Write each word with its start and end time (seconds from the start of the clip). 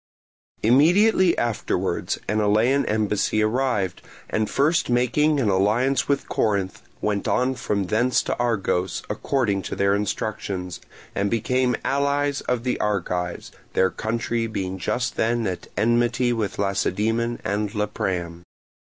Immediately 0.63 1.37
afterwards 1.37 2.17
an 2.27 2.39
Elean 2.39 2.87
embassy 2.87 3.43
arrived, 3.43 4.01
and 4.31 4.49
first 4.49 4.89
making 4.89 5.39
an 5.39 5.47
alliance 5.47 6.07
with 6.07 6.27
Corinth 6.27 6.81
went 7.01 7.27
on 7.27 7.53
from 7.53 7.83
thence 7.83 8.23
to 8.23 8.35
Argos, 8.39 9.03
according 9.11 9.61
to 9.61 9.75
their 9.75 9.93
instructions, 9.93 10.79
and 11.13 11.29
became 11.29 11.75
allies 11.85 12.41
of 12.49 12.63
the 12.63 12.79
Argives, 12.79 13.51
their 13.73 13.91
country 13.91 14.47
being 14.47 14.79
just 14.79 15.17
then 15.17 15.45
at 15.45 15.67
enmity 15.77 16.33
with 16.33 16.57
Lacedaemon 16.57 17.39
and 17.45 17.75
Lepreum. 17.75 18.41